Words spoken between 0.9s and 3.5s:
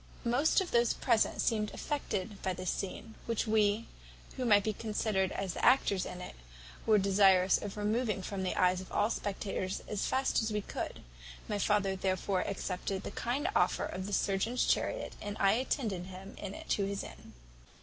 present seemed affected by this scene, which